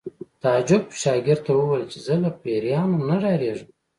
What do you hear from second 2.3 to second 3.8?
پیریانو نه ډارېږم